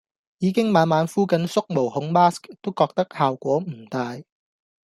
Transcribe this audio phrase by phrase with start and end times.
[0.39, 4.17] 已經晚晚敷緊縮毛孔 mask 都覺得效果唔大